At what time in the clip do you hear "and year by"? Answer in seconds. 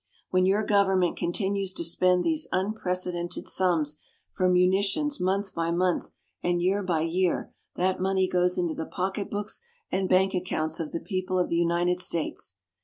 6.41-7.01